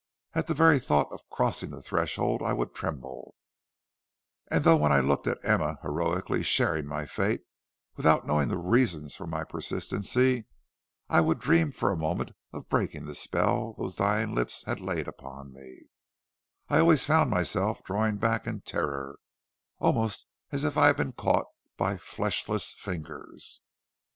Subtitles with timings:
[0.33, 3.35] At the very thought of crossing the threshold I would tremble;
[4.49, 7.43] and though when I looked at Emma heroically sharing my fate
[7.95, 10.47] without knowing the reasons for my persistency,
[11.07, 15.07] I would dream for a moment of breaking the spell those dying lips had laid
[15.07, 15.81] upon me,
[16.67, 19.19] I always found myself drawing back in terror,
[19.77, 21.45] almost as if I had been caught
[21.77, 23.61] by fleshless fingers.